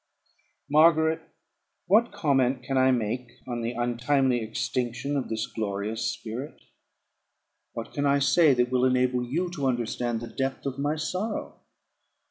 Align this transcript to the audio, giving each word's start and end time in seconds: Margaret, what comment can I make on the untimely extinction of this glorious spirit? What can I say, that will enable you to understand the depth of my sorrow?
Margaret, 0.67 1.21
what 1.85 2.11
comment 2.11 2.63
can 2.63 2.75
I 2.75 2.89
make 2.89 3.33
on 3.47 3.61
the 3.61 3.73
untimely 3.73 4.41
extinction 4.41 5.15
of 5.15 5.29
this 5.29 5.45
glorious 5.45 6.03
spirit? 6.09 6.63
What 7.73 7.93
can 7.93 8.07
I 8.07 8.17
say, 8.17 8.55
that 8.55 8.71
will 8.71 8.83
enable 8.85 9.23
you 9.23 9.47
to 9.51 9.67
understand 9.67 10.19
the 10.19 10.27
depth 10.33 10.65
of 10.65 10.79
my 10.79 10.95
sorrow? 10.95 11.59